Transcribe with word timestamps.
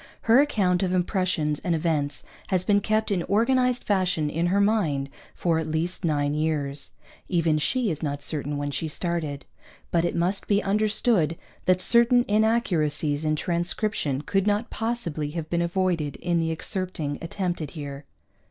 Her 0.21 0.39
account 0.41 0.81
of 0.81 0.93
impressions 0.93 1.59
and 1.59 1.75
events 1.75 2.25
has 2.47 2.65
been 2.65 2.81
kept 2.81 3.11
in 3.11 3.21
organized 3.21 3.83
fashion 3.83 4.31
in 4.31 4.47
her 4.47 4.59
mind 4.59 5.11
for 5.35 5.59
at 5.59 5.69
least 5.69 6.03
nine 6.03 6.33
years 6.33 6.93
(even 7.29 7.59
she 7.59 7.91
is 7.91 8.01
not 8.01 8.23
certain 8.23 8.57
when 8.57 8.71
she 8.71 8.87
started), 8.87 9.45
but 9.91 10.03
it 10.03 10.15
must 10.15 10.47
be 10.47 10.63
understood 10.63 11.35
that 11.65 11.79
certain 11.79 12.25
inaccuracies 12.27 13.23
in 13.23 13.35
transcription 13.35 14.21
could 14.21 14.47
not 14.47 14.71
possibly 14.71 15.29
have 15.37 15.51
been 15.51 15.61
avoided 15.61 16.15
in 16.15 16.39
the 16.39 16.49
excerpting 16.51 17.19
attempted 17.21 17.69
here. 17.77 18.05